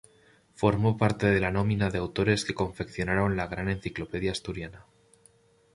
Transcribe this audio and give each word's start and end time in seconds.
Formó 0.55 0.97
parte 0.97 1.27
de 1.27 1.39
la 1.39 1.51
nómina 1.51 1.91
de 1.91 1.99
autores 1.99 2.43
que 2.43 2.55
confeccionaron 2.55 3.37
la 3.37 3.45
"Gran 3.45 3.69
Enciclopedia 3.69 4.31
Asturiana". 4.31 4.87